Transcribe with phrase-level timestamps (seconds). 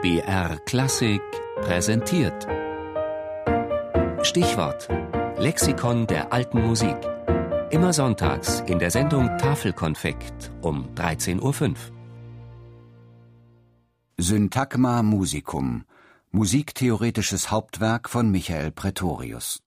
[0.00, 1.20] BR Klassik
[1.60, 2.46] präsentiert.
[4.22, 4.88] Stichwort:
[5.38, 6.96] Lexikon der alten Musik.
[7.70, 11.74] Immer sonntags in der Sendung Tafelkonfekt um 13.05 Uhr.
[14.18, 15.84] Syntagma Musicum.
[16.30, 19.58] Musiktheoretisches Hauptwerk von Michael Pretorius.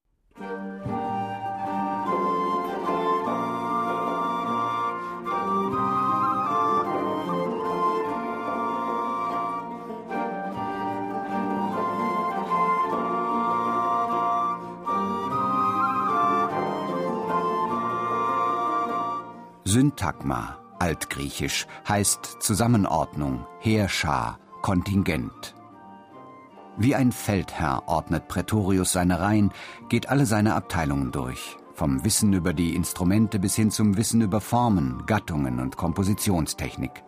[19.72, 25.56] Syntagma, altgriechisch, heißt Zusammenordnung, Heerschar, Kontingent.
[26.78, 29.54] Wie ein Feldherr ordnet Pretorius seine Reihen,
[29.88, 34.42] geht alle seine Abteilungen durch, vom Wissen über die Instrumente bis hin zum Wissen über
[34.42, 37.06] Formen, Gattungen und Kompositionstechnik.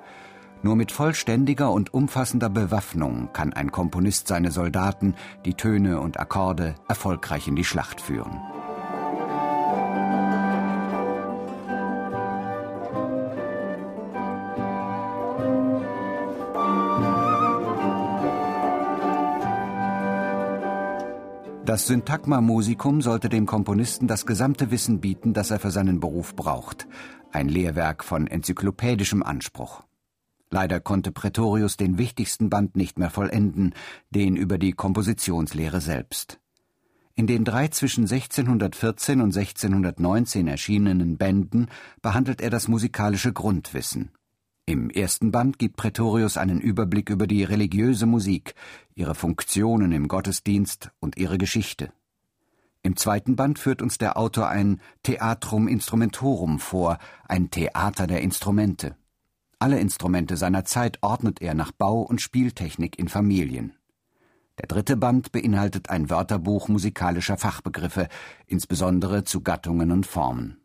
[0.61, 6.75] Nur mit vollständiger und umfassender Bewaffnung kann ein Komponist seine Soldaten, die Töne und Akkorde
[6.87, 8.39] erfolgreich in die Schlacht führen.
[21.65, 26.35] Das Syntagma Musicum sollte dem Komponisten das gesamte Wissen bieten, das er für seinen Beruf
[26.35, 26.87] braucht.
[27.31, 29.85] Ein Lehrwerk von enzyklopädischem Anspruch.
[30.49, 33.75] Leider konnte Pretorius den wichtigsten Band nicht mehr vollenden,
[34.09, 36.37] den über die Kompositionslehre selbst.
[37.15, 41.69] In den drei zwischen 1614 und 1619 erschienenen Bänden
[42.01, 44.11] behandelt er das musikalische Grundwissen.
[44.65, 48.55] Im ersten Band gibt Pretorius einen Überblick über die religiöse Musik,
[48.95, 51.91] ihre Funktionen im Gottesdienst und ihre Geschichte.
[52.81, 56.97] Im zweiten Band führt uns der Autor ein Theatrum Instrumentorum vor,
[57.27, 58.95] ein Theater der Instrumente.
[59.59, 63.73] Alle Instrumente seiner Zeit ordnet er nach Bau und Spieltechnik in Familien.
[64.59, 68.07] Der dritte Band beinhaltet ein Wörterbuch musikalischer Fachbegriffe,
[68.47, 70.62] insbesondere zu Gattungen und Formen.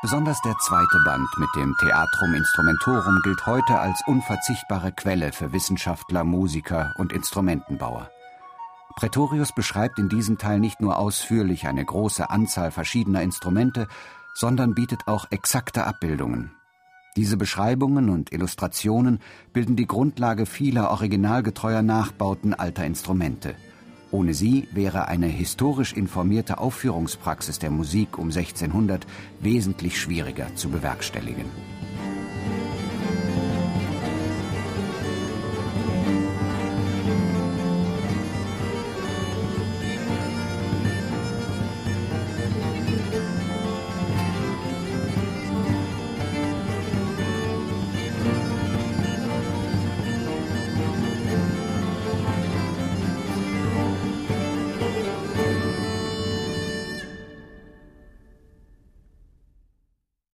[0.00, 6.22] Besonders der zweite Band mit dem Theatrum Instrumentorum gilt heute als unverzichtbare Quelle für Wissenschaftler,
[6.22, 8.08] Musiker und Instrumentenbauer.
[8.94, 13.88] Pretorius beschreibt in diesem Teil nicht nur ausführlich eine große Anzahl verschiedener Instrumente,
[14.34, 16.52] sondern bietet auch exakte Abbildungen.
[17.16, 19.18] Diese Beschreibungen und Illustrationen
[19.52, 23.56] bilden die Grundlage vieler originalgetreuer Nachbauten alter Instrumente–
[24.10, 29.06] ohne sie wäre eine historisch informierte Aufführungspraxis der Musik um 1600
[29.40, 31.77] wesentlich schwieriger zu bewerkstelligen.